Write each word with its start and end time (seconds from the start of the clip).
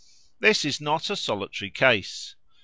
This 0.39 0.65
is 0.65 0.81
not 0.81 1.11
a 1.11 1.15
solitary 1.15 1.69
case. 1.69 2.35